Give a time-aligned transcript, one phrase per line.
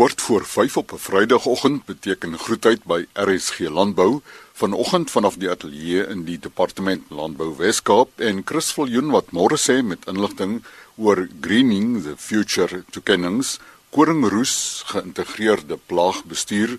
[0.00, 4.20] Kort voor 5 op 'n Vrydagoggend beteken groetheid by RSG Landbou.
[4.52, 9.82] Vanoggend vanaf die ateljee in die Departement Landbou Weskaap en Chris Viljoen wat môre sê
[9.82, 10.64] met inligting
[10.96, 13.58] oor greening the future toekennings
[13.90, 16.78] koringroes geïntegreerde plaagbestuur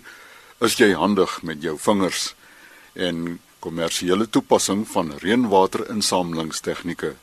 [0.58, 2.34] is jy handig met jou vingers?
[2.92, 7.14] En kommersiële toepassing van reënwaterinsamelingstegnieke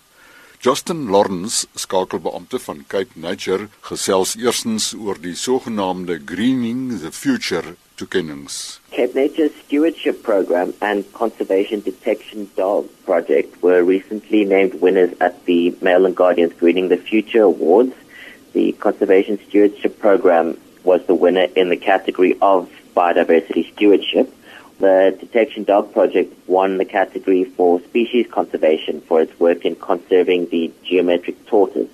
[0.59, 8.81] Justin Lawrence, skakelbeampte van Cape Nature, gesels eerstens oor die sogenaamde Greening the Future toekennings.
[8.91, 15.77] Cape Nature's Stewardship Program and Conservation Detection Dog Project were recently named winners at the
[15.79, 17.95] Mail and Guardian's Greening the Future Awards.
[18.51, 24.27] The Conservation Stewardship Program was the winner in the category of biodiversity stewardship
[24.79, 30.47] the Detection Dog Project won the category for species conservation for its work in conserving
[30.49, 31.89] the geometric tortoise.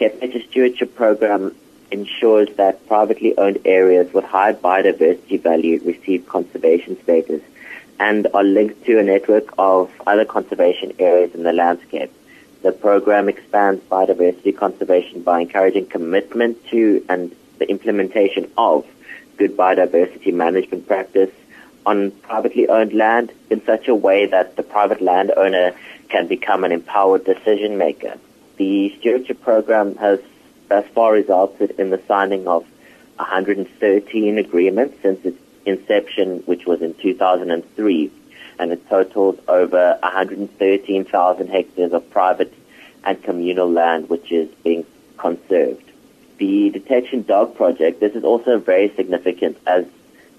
[0.00, 1.54] Nature Stewardship Program
[1.90, 7.42] ensures that privately owned areas with high biodiversity value receive conservation status
[8.00, 12.10] and are linked to a network of other conservation areas in the landscape.
[12.62, 18.86] The program expands biodiversity conservation by encouraging commitment to and the implementation of
[19.36, 21.30] good biodiversity management practice
[21.84, 25.74] on privately owned land in such a way that the private landowner
[26.08, 28.18] can become an empowered decision maker.
[28.56, 30.20] The stewardship program has
[30.68, 32.64] thus far resulted in the signing of
[33.16, 38.10] 113 agreements since its inception, which was in 2003,
[38.58, 42.52] and it totals over 113,000 hectares of private
[43.04, 44.84] and communal land which is being
[45.16, 45.82] conserved.
[46.38, 49.86] The Detection Dog Project, this is also very significant as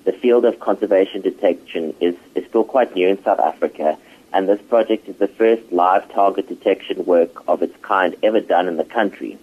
[0.04, 3.98] the field of conservation detection is, is still quite new in South Africa,
[4.34, 8.68] and this project is the first live target detection work of its kind ever done
[8.68, 9.38] in the country.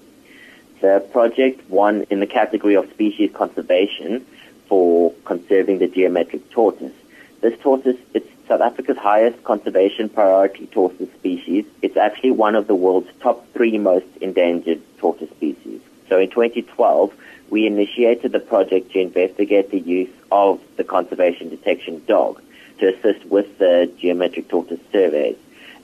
[0.80, 4.26] The project won in the category of species conservation
[4.66, 6.94] for conserving the geometric tortoise.
[7.40, 11.64] This tortoise, it's South Africa's highest conservation priority tortoise species.
[11.82, 15.80] It's actually one of the world's top three most endangered tortoise species.
[16.08, 17.14] So in 2012,
[17.50, 22.40] we initiated the project to investigate the use of the conservation detection dog
[22.78, 25.36] to assist with the geometric tortoise surveys.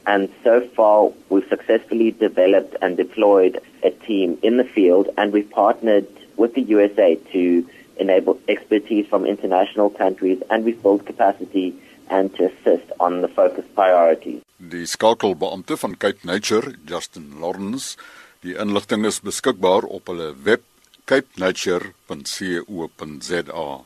[0.06, 5.50] And so far, we've successfully developed and deployed a team in the field, and we've
[5.50, 6.06] partnered
[6.36, 7.68] with the USA to
[7.98, 11.74] enable expertise from international countries, and we've built capacity
[12.08, 14.42] and to assist on the focus priorities.
[14.58, 17.96] Die skakelbeampte van Cape Nature, Justin Lawrence,
[18.40, 20.62] die inligting is beskikbaar op hulle web
[21.06, 23.80] capenature.co.za.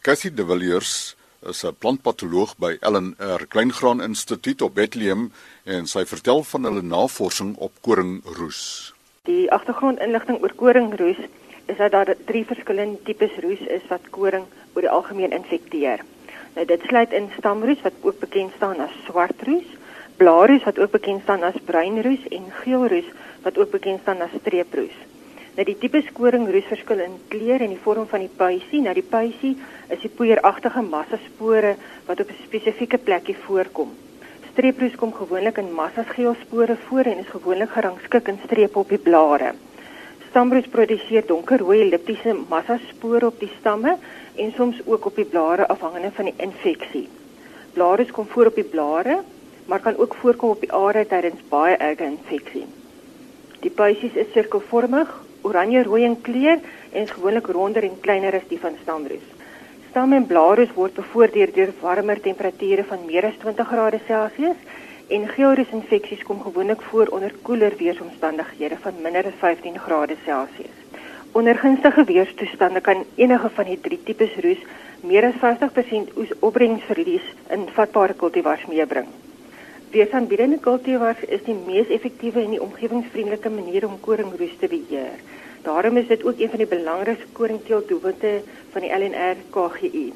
[0.00, 1.16] Cassie de Villiers
[1.50, 5.32] is 'n plantpatoloog by LNR Kleingraan Instituut op Bethlehem
[5.64, 8.92] en sy vertel van hulle navorsing op koringroes.
[9.24, 11.16] Die agtergrondinligting oor koringroes
[11.66, 16.04] is dat daar drie verskillende tipes roes is wat koring oor die algemeen infekteer.
[16.54, 19.64] Nou dit sluit in stamroes wat ook bekend staan as swartroes,
[20.16, 23.08] blaarroes wat ook bekend staan as bruinroes en geelroes
[23.42, 25.11] wat ook bekend staan as streeproes.
[25.52, 28.78] Nou die tipe skoringroes verskil in kleur en die vorm van die puisie.
[28.80, 29.50] Nou die puisie
[29.92, 31.74] is die poeieragtige massaspore
[32.06, 33.90] wat op 'n spesifieke plekkie voorkom.
[34.52, 38.98] Streeproes kom gewoonlik in massas geelspore voor en is gewoonlik gerangskik in strepe op die
[38.98, 39.52] blare.
[40.30, 43.96] Stambroes produseer donkerrooi elliptiese massaspore op die stamme
[44.36, 47.08] en soms ook op die blare afhangende van die infeksie.
[47.72, 49.18] Blare kom voor op die blare,
[49.66, 52.64] maar kan ook voorkom op die are tydens baie erge infeksie.
[53.60, 56.58] Die puisies is sirkelvormig oranje-rooi in kleur
[56.92, 59.28] en is gewoonlik ronder en kleiner as die van stamroos.
[59.90, 64.56] Stam en blaarroos word bevoordeel deur warmer temperature van meer as 20 grade Celsius
[65.08, 70.78] en geelroos infeksies kom gewoonlik voor onder koeler weeromstandighede van minder as 15 grade Celsius.
[71.32, 74.64] Onder gunstige weerstoestande kan enige van die drie tipes roos
[75.00, 79.08] meer as 50% oes opbrengsverlies in vatbare kultivars meebring.
[79.92, 85.18] Weersaanbiedende kultivars is die mees effektiewe en die omgewingsvriendelike manier om koringroes te beheer.
[85.66, 88.30] Daarom is dit ook een van die belangrikste koringteeldoelwitte
[88.72, 90.06] van die LNR KGU.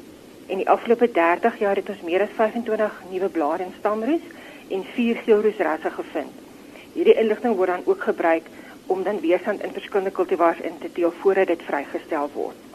[0.47, 4.25] In die afgelope 30 jaar het ons meer as 25 nuwe blare en stamroes
[4.73, 6.45] en 4 geelroesrasse gevind.
[6.95, 8.49] Hierdie inligting word dan ook gebruik
[8.87, 12.66] om dan weerstand in verskillende kultivars in te deel voordat dit vrygestel word.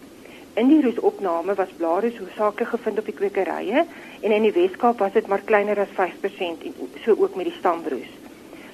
[0.55, 3.85] In die roesopname was blare hoofsaaklik gevind op die kwekerye
[4.21, 7.55] en in die Weskaap was dit maar kleiner as 5% en so ook met die
[7.57, 8.11] stamroes.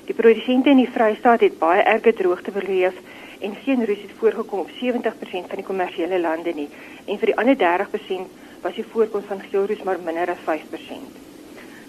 [0.08, 2.98] Die produsente in die Vrystaat het baie erge droogte beleef
[3.38, 6.66] en geen roes het voorgekom op 70% van die kommersiële lande nie
[7.04, 8.26] en vir die ander 30%
[8.64, 11.22] was die voorkoms van geelroes maar minder as 5%.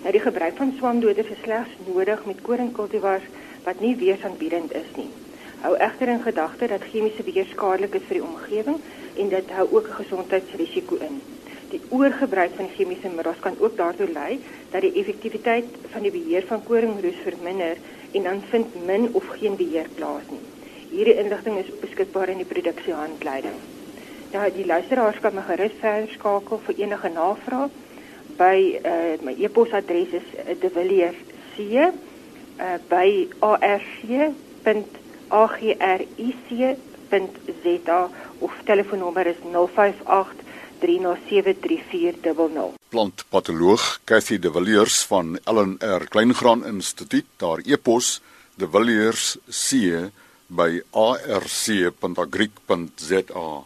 [0.04, 3.26] Nou die gebruik van swamdoders is slegs nodig met koringkultivars
[3.66, 5.10] wat nie weersaanbiedend is nie.
[5.60, 8.78] Hou egter in gedagte dat chemiese beheer skadelik is vir die omgewing
[9.20, 11.22] en dit hou ook 'n gesondheidsrisiko in.
[11.70, 14.40] Die oorgebruik van chemiese middels kan ook daartoe lei
[14.72, 17.78] dat die effektiwiteit van die beheer van koringroes verminder
[18.12, 20.40] en dan vind min of geen beheer plaas nie.
[20.90, 23.60] Hierdie inligting is beskikbaar in die produksiehandleiding.
[24.32, 27.70] Ja, die luisteraars kan my gerus verder skakel vir enige navrae
[28.38, 31.16] by uh, my e-posadres is uh, devilliers
[31.56, 31.90] c uh,
[32.88, 33.28] by
[35.30, 38.10] arc.agric.za
[38.40, 39.36] of telefoonnommer is
[39.76, 40.48] 058
[40.80, 42.78] 3073400.
[42.90, 48.22] Plantpatoloog Cathy De Villiers van Ellen R Kleingraan Instituut, daar e-pos
[48.56, 49.74] de Villiers C
[50.48, 53.64] by arc.agric.za.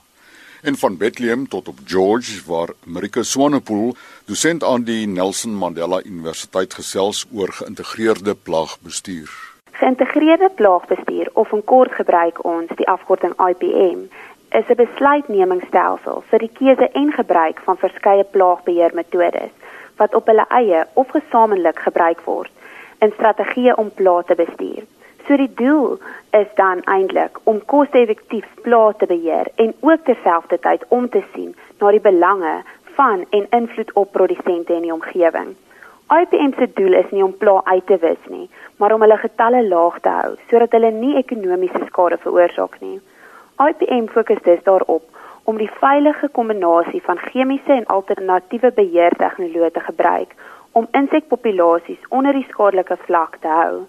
[0.61, 3.95] En van Bethlehem tot op George waar Marika Swanepoel,
[4.25, 9.52] dosent aan die Nelson Mandela Universiteit gesels oor geïntegreerde plaagbestuur.
[9.83, 14.03] Geïntegreerde plaagbestuur of in kort gebruik ons die afkorting IPM
[14.59, 19.51] is 'n besluitnemingsstelsel vir die keuse en gebruik van verskeie plaagbeheermetodes
[19.97, 22.51] wat op hulle eie of gesamentlik gebruik word
[22.99, 24.83] in strategieë om plaae te bestuur.
[25.27, 25.99] So die doel
[26.31, 31.91] is dan eintlik om koste-effektief plaae te beheer en ook terselfdertyd om te sien na
[31.91, 32.55] die belange
[32.95, 35.55] van en invloed op produsente in die omgewing.
[36.11, 39.63] IPM se doel is nie om plaae uit te wis nie, maar om hulle getalle
[39.67, 42.99] laag te hou sodat hulle nie ekonomiese skade veroorsaak nie.
[43.63, 45.03] IPM fokus dus daarop
[45.43, 50.35] om die veilige kombinasie van chemiese en alternatiewe beheertegnologie te gebruik
[50.71, 53.83] om insekpopulasies onder die skadelike vlak te hou.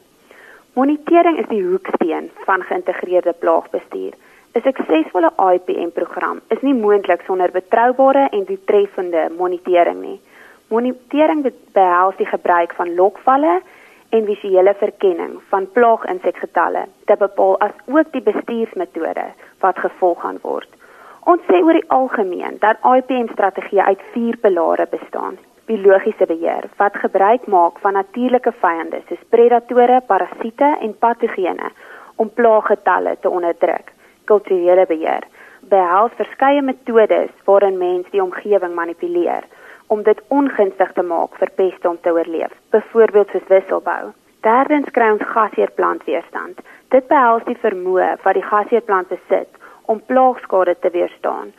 [0.74, 4.14] Monitering is die hoeksteen van geïntegreerde plaagbestuur.
[4.54, 10.20] 'n Suksesvolle IPM-program is nie moontlik sonder betroubare en doeltreffende monitering nie.
[10.68, 13.60] Monitering behels die gebruik van lokvalle
[14.08, 19.26] en visuele verkenning van plaaginsekgetalle te bepaal as ook die bestuursmetode
[19.64, 20.68] wat gevolg gaan word.
[21.24, 25.38] Ons sê oor die algemeen dat IPM strategie uit 4 pilare bestaan.
[25.66, 31.70] Biologiese beheer wat gebruik maak van natuurlike vyande soos predatore, parasiete en patogene
[32.16, 33.92] om plaaggetalle te onderdruk.
[34.24, 35.24] Kulturele beheer
[35.68, 39.48] behels verskeie metodes waarin mens die omgewing manipuleer
[39.86, 44.12] om dit ongunstig te maak vir peste om te oorleef, byvoorbeeld soos wisselbou.
[44.44, 46.58] Derdens kry ons gasheerplantweerstand.
[46.92, 49.48] Dit behels die vermoë wat die gasheerplant besit
[49.88, 51.52] om plaagskade te weerstaan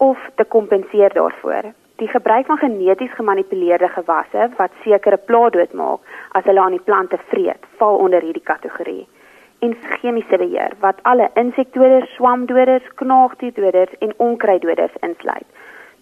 [0.00, 1.72] of te kompenseer daarvoor.
[2.00, 6.00] Die gebruik van geneties gemanipuleerde gewasse wat sekere plaae doodmaak
[6.38, 9.04] as hulle aan die plante vreet, val onder hierdie kategorie.
[9.60, 15.44] En chemiese beheer wat alle insektedoders, swamdoders, knaagdierdoders en onkruiddoders insluit.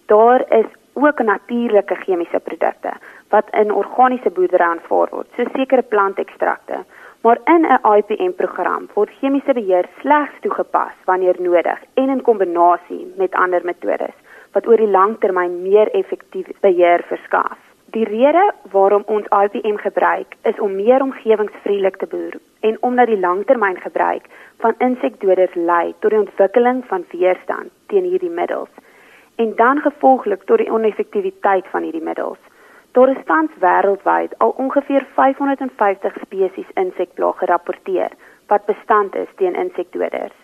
[0.07, 0.71] Daar is
[1.05, 2.91] ook natuurlike chemiese produkte
[3.29, 6.83] wat in organiese boerdery aanvaar word, so sekere plantekstrakte.
[7.21, 13.35] Maar in 'n IPM-program word chemiese beheer slegs toegepas wanneer nodig en in kombinasie met
[13.35, 14.15] ander metodes
[14.53, 17.57] wat oor die langtermyn meer effektief beheer verskaf.
[17.91, 23.19] Die rede waarom ons IPM gebruik is om meer omgewingsvriendelik te boer en omdat die
[23.19, 24.25] langtermyn gebruik
[24.57, 28.69] van insekdoders lei tot die ontwikkeling van weerstand teen hierdie middels
[29.41, 32.39] en dan gevolglik tot die oneffektiwiteit van hierdie middels.
[32.91, 38.11] Daar is tans wêreldwyd al ongeveer 550 spesies insekplaag gerapporteer
[38.51, 40.35] wat bestand is teen insekdoders.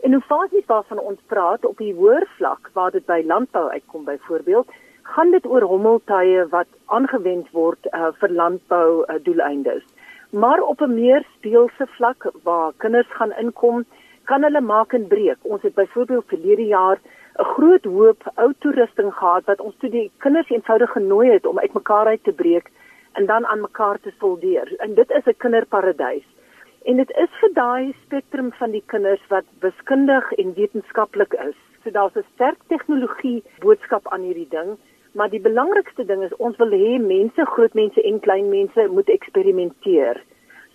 [0.03, 4.67] Innovasies waarvan ons praat op die hoër vlak waar dit by landbou uitkom byvoorbeeld,
[5.15, 9.85] gaan dit oor hommeltuie wat aangewend word uh, vir landbou uh, doeleindes.
[10.29, 13.85] Maar op 'n meer speelse vlak waar kinders gaan inkom,
[14.23, 15.37] kan hulle maak en breek.
[15.41, 16.99] Ons het byvoorbeeld verlede jaar
[17.39, 21.59] 'n groot hoop ou toerusting gehad wat ons toe die kinders eenvoudig genooi het om
[21.59, 22.71] uitmekaar uit te breek
[23.13, 24.73] en dan aan mekaar te soldeer.
[24.77, 26.25] En dit is 'n kinderparadys.
[26.83, 31.55] En dit is vir daai spektrum van die kinders wat wiskundig en wetenskaplik is.
[31.83, 34.77] So daar's 'n sterk tegnologie boodskap aan hierdie ding,
[35.15, 39.11] maar die belangrikste ding is ons wil hê mense, groot mense en klein mense moet
[39.13, 40.19] eksperimenteer.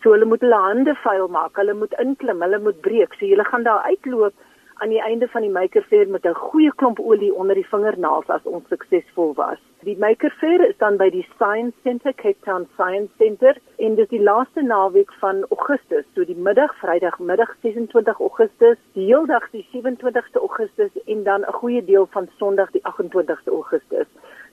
[0.00, 3.16] So hulle moet hulle hande vuil maak, hulle moet inklim, hulle moet breek.
[3.18, 4.32] So jy gaan daar uitloop
[4.80, 8.28] aan die einde van die Maker Faire met 'n goeie klomp olie onder die vingernaels
[8.28, 9.58] as ons suksesvol was.
[9.82, 14.04] Die Maker Faire is dan by die Science Centre, Cape Town Science Centre en dit
[14.04, 19.26] is die laaste naweek van Augustus, so die middag, Vrydag middag 26 Augustus, die hele
[19.26, 24.06] dag die 27ste Augustus en dan 'n goeie deel van Sondag die 28ste Augustus.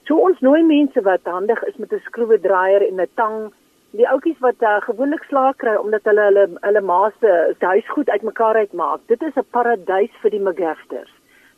[0.04, 3.52] So ons nooi mense wat handig is met 'n skroewedraaier en 'n tang
[3.98, 8.60] die ouetjies wat uh, gewoonlik slaag kry omdat hulle hulle hulle ma se huisgoed uitmekaar
[8.64, 9.02] uitmaak.
[9.12, 11.14] Dit is 'n paradys vir die McGafters.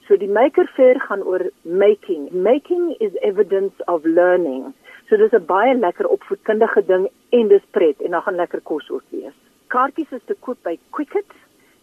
[0.07, 2.31] So die Maker Fair gaan oor making.
[2.31, 4.73] Making is evidence of learning.
[5.09, 8.89] So dis 'n baie lekker opvoedkundige ding en dis pret en dan gaan lekker kos
[8.89, 9.35] ook wees.
[9.67, 11.31] Kaartjies is te koop by Quicket.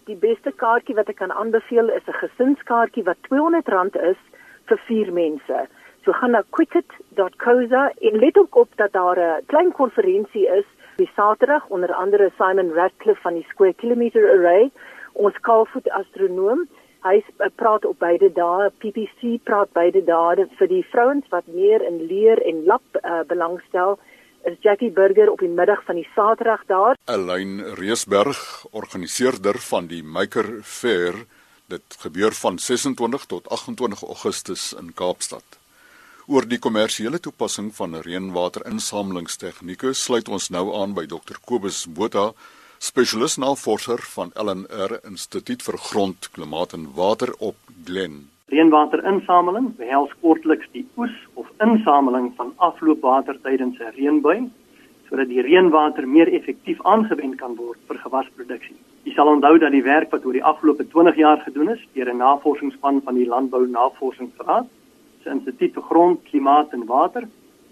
[0.07, 4.21] Die beste kaartjie wat ek kan aanbeveel is 'n gesinskaartjie wat R200 is
[4.67, 5.69] vir 4 mense.
[6.07, 10.65] So gaan na quicket.co.za en let ook op dat daar 'n klein konferensie is
[10.97, 14.71] die Saterdag onder andere Simon Radcliffe van die Square Kilometer Array,
[15.13, 16.69] ons kaalvoet astronoom.
[17.03, 22.07] Hy praat op beide dae, PPC praat beide dae vir die vrouens wat meer in
[22.07, 23.99] leer en lap uh, belangstel.
[24.45, 26.97] Is Jackie Burger op die middag van die Saterdag daar?
[27.05, 31.15] Elain Reesberg, organiseerder van die Maker Fair,
[31.67, 35.66] dit gebeur van 26 tot 28 Augustus in Kaapstad.
[36.27, 42.33] Oor die kommersiële toepassing van reënwaterinsamelingstegnieke sluit ons nou aan by Dr Kobus Botha,
[42.83, 47.55] spesialis navorser van LNR Instituut vir Grond, Klimaat en Water op
[47.87, 48.17] Glen.
[48.51, 54.49] Reënwaterinsameling behels kortliks die oes of insameling van afloopwater tydens 'n reënbuig
[55.07, 58.75] sodat die reënwater meer effektief aangewend kan word vir gewasproduksie.
[59.05, 62.11] Jy sal onthou dat die werk wat oor die afgelope 20 jaar gedoen is deur
[62.11, 64.67] 'n navorsingsspan van die Landbou Navorsingsraad
[65.27, 67.27] se Instituut vir Grond, Klimaat en Water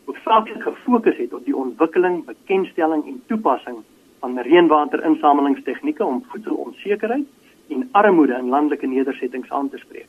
[0.05, 3.79] hoofsaaklik gefokus het op die ontwikkeling, bekendstelling en toepassing
[4.21, 7.27] van reënwaterinsamelingstegnieke om voedselonsekerheid
[7.69, 10.09] en armoede in landelike nedersettings aan te spreek.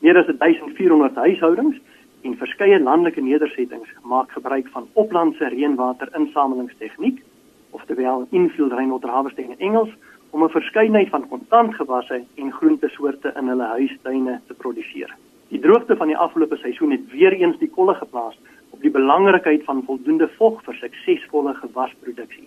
[0.00, 1.78] Meer as 1400 huishoudings
[2.22, 7.22] en verskeie landelike nedersettings maak gebruik van oplandse reënwaterinsamelingstegniek,
[7.70, 9.92] oftewel infield rainwater harvesting in Engels,
[10.30, 15.16] om 'n verskeidenheid van kontantgewasse en groentesoorte in hulle huistuine te produseer.
[15.50, 18.36] Die droogte van die afgelope seisoen het weer eens die kolle geplaas
[18.70, 22.46] op die belangrikheid van voldoende vog vir suksesvolle gewasproduksie.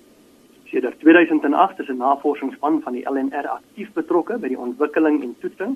[0.71, 5.75] Sedert 2008 is 'n navorsingsspan van die LNR aktief betrokke by die ontwikkeling en toetsing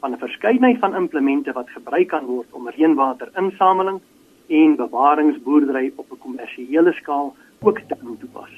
[0.00, 4.00] van 'n verskeidenheid van implemente wat gebruik kan word om reënwaterinsameling
[4.48, 8.52] en bewaringsboerdery op 'n kommersiële skaal ook te kan toepas.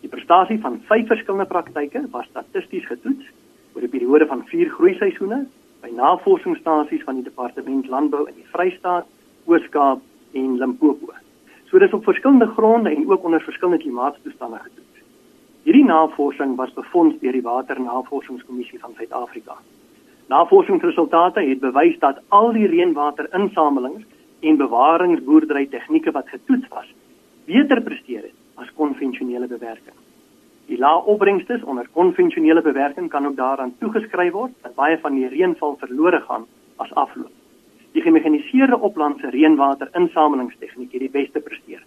[0.00, 3.24] Die prestasie van vyf verskillende praktyke was statisties getoets
[3.74, 5.46] oor 'n periode van 4 groeiseisoene
[5.80, 9.06] by navorsingsstasies van die Departement Landbou in die Vrystaat,
[9.46, 11.12] Oos-Kaap en Limpopo.
[11.70, 14.86] So dis op verskillende gronde en ook onder verskillende klimaatstoestande gedoen.
[15.68, 19.58] Hierdie navorsing was befonds deur die Waternavorsingskommissie van Suid-Afrika.
[20.28, 24.04] Navorsingsresultate het bewys dat al die reënwaterinsamelings
[24.40, 26.88] en bewaringsboerdery tegnieke wat getoets was,
[27.44, 29.96] beter presteer het as konvensionele bewerking.
[30.68, 35.28] Die lae opbrengste onder konvensionele bewerking kan ook daaraan toegeskryf word dat baie van die
[35.28, 36.44] reënval verlore gaan
[36.76, 37.32] as afloop.
[37.96, 41.80] Die gemekaniseerde oplandse reënwaterinsamelingstegniek het die beste presteer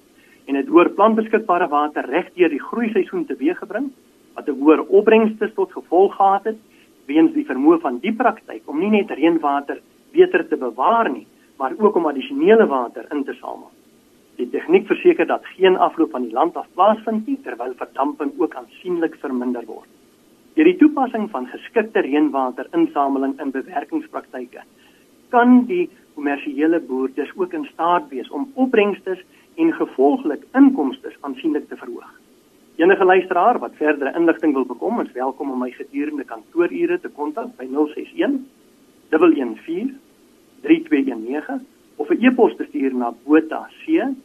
[0.50, 3.92] en het oor plantbeskikbare water regdeur die groeiseisoen teweeggebring
[4.34, 6.58] wat 'n hoër opbrengste tot gevolg gehad het
[7.06, 11.74] weens die vermoë van die praktyk om nie net reënwater beter te bewaar nie, maar
[11.78, 13.72] ook om addisionele water in te samel.
[14.40, 18.56] Die tegniek verseker dat geen afloop van die land af plaasvind nie terwyl verdamping ook
[18.56, 19.90] aansienlik verminder word.
[20.56, 24.64] Deur die toepassing van geskikte reënwaterinsameling in bewerkingspraktyke
[25.32, 29.16] kan die kommersiële boerders ook in staat wees om opbrengste
[29.56, 32.10] en gevolglik inkomste aansienlik te verhoog.
[32.76, 37.56] Enige luisteraar wat verdere inligting wil bekom, is welkom om my gedurende kantoorure te kontak
[37.58, 38.40] by 061
[39.12, 40.00] 114
[40.62, 41.68] 3219
[42.02, 44.18] of 'n e-pos te stuur na botac@